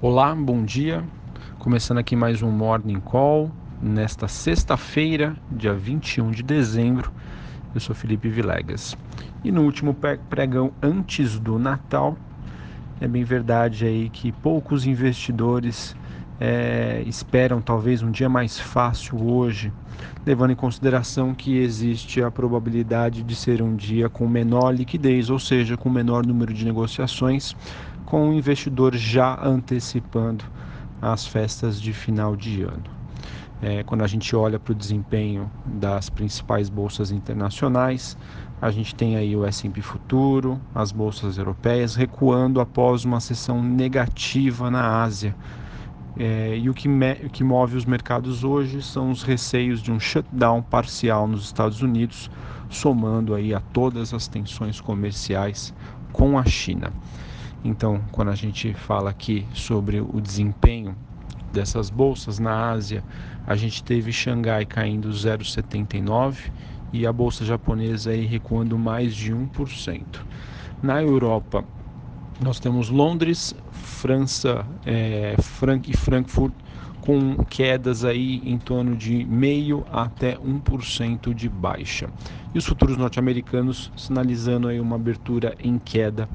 [0.00, 1.02] Olá, bom dia.
[1.58, 3.50] Começando aqui mais um Morning Call
[3.82, 7.12] nesta sexta-feira, dia 21 de dezembro.
[7.74, 8.96] Eu sou Felipe Vilegas.
[9.42, 9.96] E no último
[10.30, 12.16] pregão antes do Natal,
[13.00, 15.96] é bem verdade aí que poucos investidores
[16.40, 19.72] é, esperam talvez um dia mais fácil hoje,
[20.24, 25.40] levando em consideração que existe a probabilidade de ser um dia com menor liquidez, ou
[25.40, 27.56] seja, com menor número de negociações,
[28.08, 30.42] com o investidor já antecipando
[31.00, 32.84] as festas de final de ano.
[33.60, 38.16] É, quando a gente olha para o desempenho das principais bolsas internacionais,
[38.62, 44.70] a gente tem aí o S&P Futuro, as bolsas europeias recuando após uma sessão negativa
[44.70, 45.36] na Ásia.
[46.18, 49.92] É, e o que, me, o que move os mercados hoje são os receios de
[49.92, 52.30] um shutdown parcial nos Estados Unidos,
[52.70, 55.74] somando aí a todas as tensões comerciais
[56.10, 56.90] com a China.
[57.64, 60.96] Então, quando a gente fala aqui sobre o desempenho
[61.52, 63.02] dessas bolsas na Ásia,
[63.46, 66.52] a gente teve Xangai caindo 0,79
[66.92, 70.02] e a bolsa japonesa aí recuando mais de 1%.
[70.82, 71.64] Na Europa,
[72.40, 76.54] nós temos Londres, França é, Frank e Frankfurt
[77.00, 82.08] com quedas aí em torno de meio até 1% de baixa.
[82.54, 86.28] E os futuros norte-americanos sinalizando aí uma abertura em queda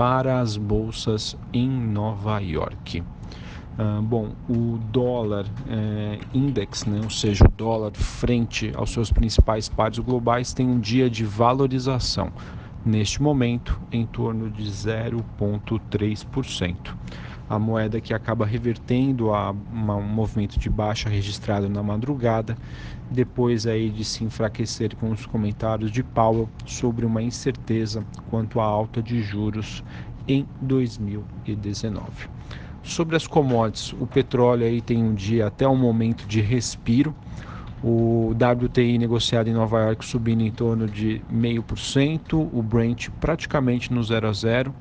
[0.00, 3.04] para as bolsas em Nova York.
[3.78, 9.68] Uh, bom, o dólar é, index, né, ou seja, o dólar frente aos seus principais
[9.68, 12.32] pares globais, tem um dia de valorização,
[12.82, 16.96] neste momento em torno de 0,3%.
[17.50, 22.56] A moeda que acaba revertendo a um movimento de baixa registrado na madrugada,
[23.10, 28.64] depois aí de se enfraquecer com os comentários de Powell sobre uma incerteza quanto à
[28.64, 29.82] alta de juros
[30.28, 32.28] em 2019.
[32.84, 37.12] Sobre as commodities, o petróleo aí tem um dia até um momento de respiro.
[37.82, 44.04] O WTI negociado em Nova York subindo em torno de 0,5%, o Brent praticamente no
[44.04, 44.74] 0 a 0.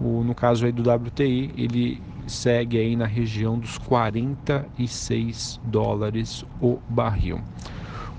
[0.00, 6.78] O, no caso aí do WTI, ele segue aí na região dos 46 dólares o
[6.88, 7.40] barril.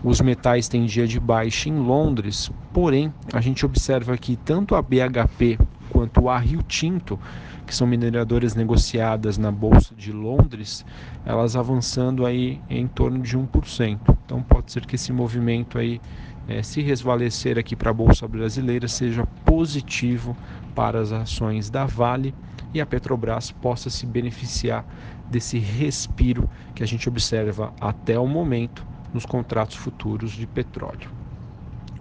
[0.04, 4.82] Os metais têm dia de baixa em Londres, porém a gente observa que tanto a
[4.82, 5.60] BHP
[5.92, 7.20] quanto a Rio Tinto,
[7.68, 10.84] que são mineradoras negociadas na Bolsa de Londres,
[11.26, 14.00] elas avançando aí em torno de 1%.
[14.26, 16.02] Então pode ser que esse movimento aí,
[16.48, 20.36] é, se resvalecer aqui para a Bolsa Brasileira, seja positivo
[20.76, 22.34] para as ações da Vale
[22.74, 24.86] e a Petrobras possa se beneficiar
[25.30, 31.10] desse respiro que a gente observa até o momento nos contratos futuros de petróleo.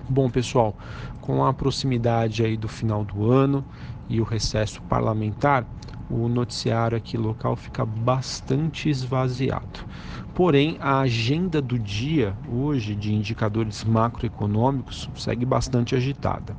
[0.08, 0.76] Bom, pessoal,
[1.20, 3.64] com a proximidade aí do final do ano
[4.08, 5.64] e o recesso parlamentar,
[6.10, 9.86] o noticiário aqui local fica bastante esvaziado.
[10.34, 16.56] Porém, a agenda do dia hoje de indicadores macroeconômicos segue bastante agitada.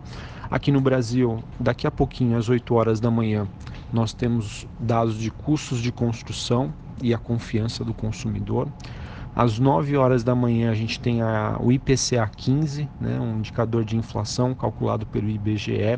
[0.52, 3.48] Aqui no Brasil, daqui a pouquinho, às 8 horas da manhã,
[3.92, 8.68] nós temos dados de custos de construção e a confiança do consumidor.
[9.34, 13.86] Às 9 horas da manhã a gente tem a, o IPCA 15, né, um indicador
[13.86, 15.98] de inflação calculado pelo IBGE.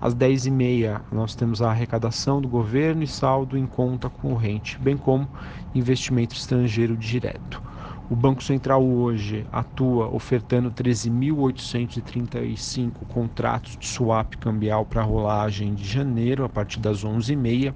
[0.00, 5.28] Às 10h30 nós temos a arrecadação do governo e saldo em conta corrente, bem como
[5.74, 7.62] investimento estrangeiro direto.
[8.06, 16.44] O Banco Central hoje atua ofertando 13.835 contratos de swap cambial para rolagem de janeiro
[16.44, 17.74] a partir das 11h30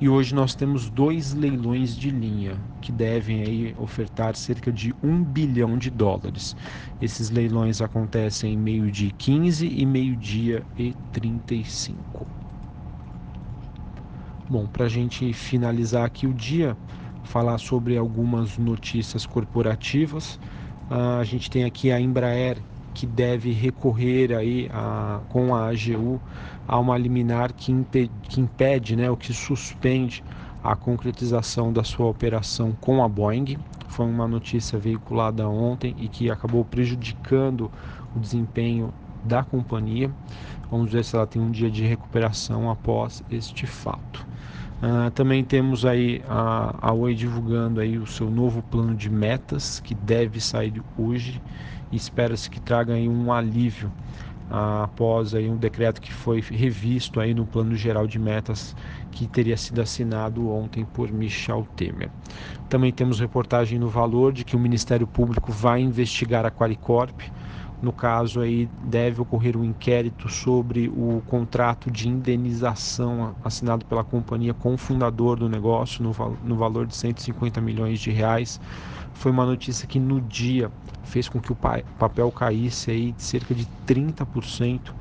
[0.00, 5.22] e hoje nós temos dois leilões de linha que devem aí ofertar cerca de 1
[5.22, 6.56] bilhão de dólares.
[6.98, 12.26] Esses leilões acontecem meio-dia 15 e meio-dia e 35.
[14.48, 16.74] Bom, para a gente finalizar aqui o dia,
[17.28, 20.38] falar sobre algumas notícias corporativas.
[20.90, 22.58] Uh, a gente tem aqui a Embraer
[22.94, 26.20] que deve recorrer aí a, com a AGU
[26.66, 30.24] a uma liminar que impede, que impede né, ou que suspende
[30.64, 33.56] a concretização da sua operação com a Boeing.
[33.88, 37.70] Foi uma notícia veiculada ontem e que acabou prejudicando
[38.16, 38.92] o desempenho
[39.22, 40.10] da companhia.
[40.70, 44.26] Vamos ver se ela tem um dia de recuperação após este fato.
[44.80, 49.80] Uh, também temos aí a, a Oi divulgando aí o seu novo plano de metas
[49.80, 51.42] que deve sair hoje
[51.90, 53.92] e espera-se que traga aí um alívio
[54.48, 58.76] uh, após aí um decreto que foi revisto aí no plano geral de metas
[59.10, 62.08] que teria sido assinado ontem por Michel Temer.
[62.68, 67.20] Também temos reportagem no Valor de que o Ministério Público vai investigar a Qualicorp
[67.80, 74.52] No caso aí deve ocorrer um inquérito sobre o contrato de indenização assinado pela companhia
[74.52, 78.60] com o fundador do negócio no, no valor de 150 milhões de reais.
[79.12, 80.72] Foi uma notícia que no dia
[81.04, 84.92] fez com que o papel caísse aí de cerca de 30%,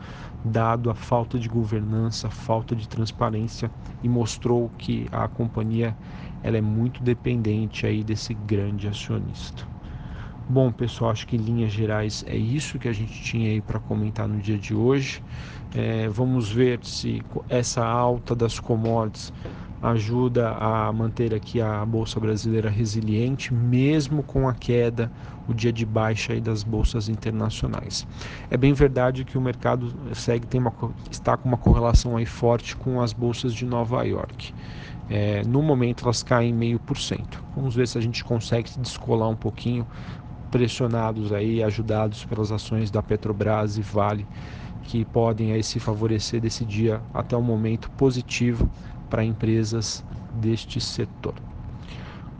[0.45, 3.71] dado a falta de governança, falta de transparência
[4.03, 5.97] e mostrou que a companhia
[6.43, 9.76] ela é muito dependente aí desse grande acionista.
[10.49, 13.79] Bom, pessoal, acho que em linhas gerais é isso que a gente tinha aí para
[13.81, 15.21] comentar no dia de hoje.
[15.73, 19.33] É, vamos ver se essa alta das commodities
[19.81, 25.11] ajuda a manter aqui a bolsa brasileira resiliente, mesmo com a queda,
[25.45, 28.07] o dia de baixa aí das bolsas internacionais.
[28.49, 30.73] É bem verdade que o mercado segue tem uma,
[31.11, 34.53] está com uma correlação aí forte com as bolsas de Nova York.
[35.09, 37.43] É, no momento elas caem meio por cento.
[37.55, 39.87] Vamos ver se a gente consegue se descolar um pouquinho
[40.47, 44.25] pressionados aí, ajudados pelas ações da Petrobras e Vale,
[44.83, 48.69] que podem aí se favorecer desse dia até um momento positivo
[49.09, 50.03] para empresas
[50.33, 51.35] deste setor.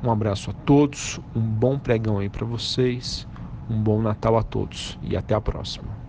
[0.04, 3.27] Um abraço a todos, um bom pregão aí para vocês,
[3.69, 6.06] um bom Natal a todos e até a próxima.